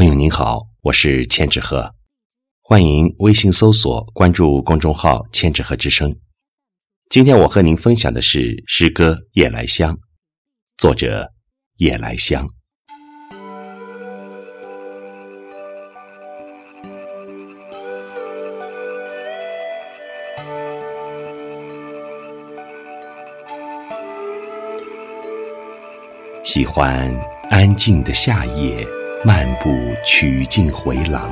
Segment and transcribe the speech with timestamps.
[0.00, 1.94] 朋友您好，我是千纸鹤，
[2.62, 6.16] 欢迎微信搜索关注公众号“千纸鹤之声”。
[7.10, 9.94] 今天我和您分享的是诗歌《夜来香》，
[10.78, 11.30] 作者
[11.76, 12.48] 夜来香。
[26.42, 27.14] 喜欢
[27.50, 28.99] 安静的夏夜。
[29.22, 29.68] 漫步
[30.02, 31.30] 曲径回廊，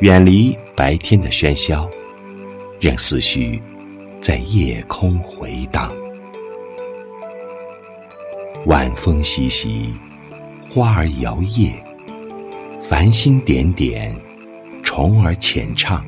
[0.00, 1.88] 远离白天的喧嚣，
[2.80, 3.62] 让思绪
[4.20, 5.92] 在夜空回荡。
[8.66, 9.94] 晚风习习，
[10.68, 11.74] 花儿摇曳，
[12.82, 14.12] 繁星点点，
[14.82, 16.04] 虫儿浅唱。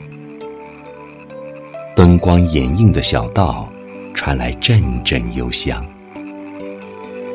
[1.94, 3.70] 灯光掩映的小道，
[4.12, 5.86] 传来阵阵幽香。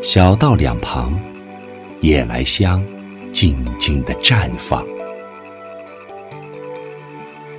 [0.03, 1.17] 小道两旁。
[2.05, 2.85] 夜来香，
[3.33, 4.85] 静静的绽放。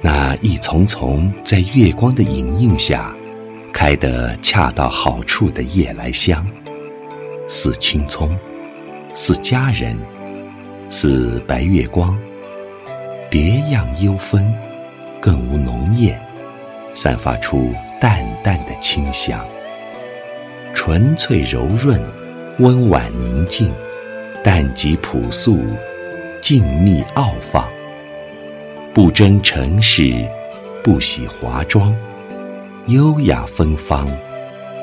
[0.01, 3.13] 那一丛丛在月光的影映下，
[3.73, 6.47] 开得恰到好处的夜来香，
[7.49, 8.39] 似青葱，
[9.17, 9.99] 似佳人，
[10.91, 12.17] 似白月光。
[13.29, 14.55] 别样幽芬，
[15.21, 16.25] 更无浓艳，
[16.95, 19.45] 散发出淡淡的清香。
[20.73, 22.01] 纯粹柔润，
[22.61, 23.75] 温婉宁静。
[24.47, 25.59] 淡极朴素，
[26.41, 27.69] 静谧傲放，
[28.95, 30.25] 不争尘世，
[30.85, 31.93] 不喜华装，
[32.87, 34.09] 优雅芬芳，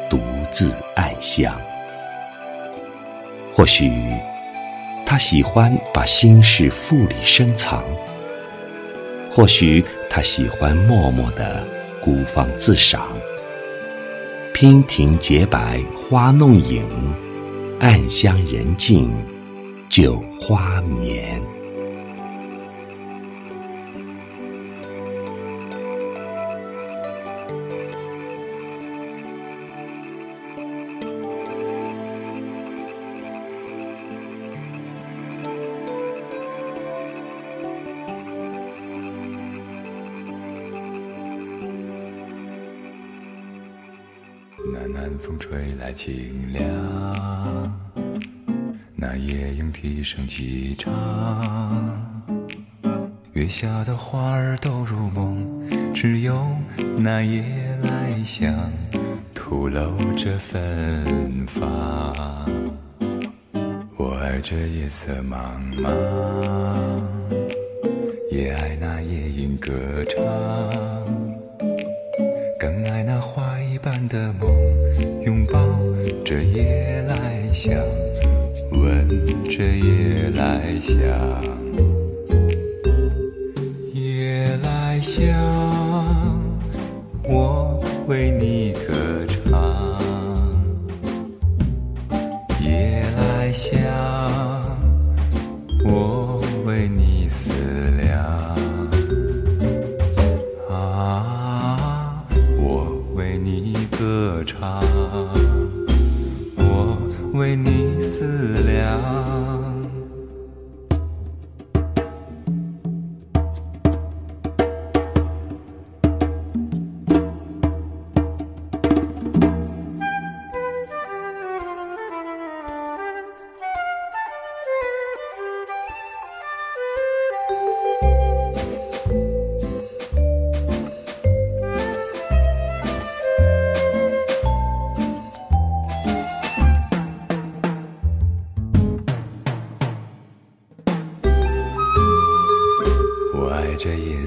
[0.09, 0.19] 独
[0.51, 1.55] 自暗香。
[3.53, 3.89] 或许，
[5.05, 7.81] 他喜欢把心事腹里深藏；
[9.31, 11.65] 或许，他喜欢默默的
[12.01, 13.07] 孤芳自赏。
[14.53, 16.85] 娉婷洁白花弄影，
[17.79, 19.09] 暗香人静。
[19.95, 21.39] 酒花眠。
[44.73, 47.82] 南南风吹来清凉。
[49.05, 50.89] 那夜莺啼声齐唱，
[53.33, 55.45] 月下的花儿都入梦，
[55.93, 56.47] 只有
[56.97, 57.43] 那夜
[57.81, 58.53] 来香
[59.33, 62.49] 吐露着芬芳。
[63.97, 65.91] 我爱这夜色茫茫，
[68.31, 69.69] 也爱那夜莺歌
[70.07, 70.23] 唱，
[72.57, 74.49] 更爱那花一般的梦，
[75.25, 75.59] 拥抱
[76.23, 77.77] 着夜来香。
[78.83, 79.07] 闻
[79.45, 80.99] 着夜来香，
[83.93, 85.23] 夜来香，
[87.23, 88.93] 我为你歌
[89.29, 89.39] 唱。
[92.61, 93.71] 夜来香，
[95.85, 97.53] 我为你思
[98.01, 98.21] 量。
[100.69, 102.27] 啊，
[102.59, 104.83] 我为你歌唱，
[107.33, 108.43] 为你思。
[108.61, 109.62] 量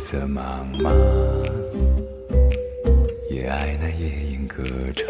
[0.08, 0.94] 色茫茫，
[3.28, 4.62] 也爱那夜莺歌
[4.94, 5.04] 唱，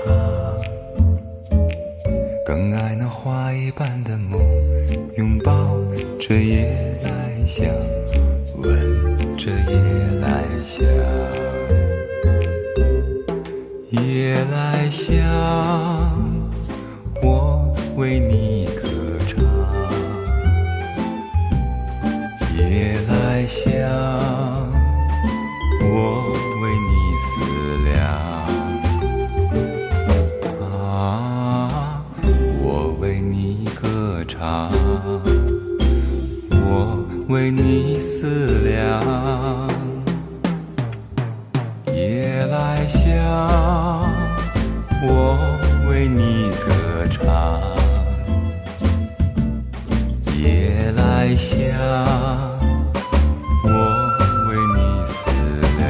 [2.47, 4.41] 更爱那花一般的梦，
[5.19, 5.53] 拥抱
[6.19, 7.11] 着夜来
[7.45, 7.67] 香，
[8.57, 9.77] 闻着夜
[10.23, 10.83] 来香，
[13.91, 15.13] 夜来香，
[17.23, 18.89] 我为你歌
[19.27, 19.45] 唱，
[22.57, 24.16] 夜来香。
[37.47, 39.71] 为你思量，
[41.95, 44.11] 夜来香，
[45.01, 45.39] 我
[45.89, 47.63] 为你歌唱，
[50.35, 51.55] 夜来香。
[53.63, 53.71] 我
[54.49, 55.31] 为你思
[55.79, 55.87] 量。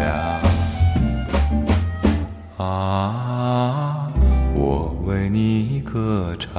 [2.58, 4.12] 啊，
[4.54, 6.52] 我为你歌唱，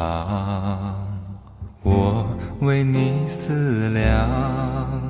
[1.84, 2.26] 我
[2.60, 5.02] 为你思量。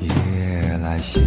[0.00, 1.20] 夜来香。